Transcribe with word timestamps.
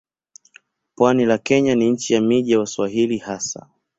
Pwani 0.95 1.25
la 1.25 1.37
Kenya 1.37 1.75
ni 1.75 1.91
nchi 1.91 2.13
ya 2.13 2.21
miji 2.21 2.51
ya 2.51 2.59
Waswahili 2.59 3.17
hasa. 3.17 3.67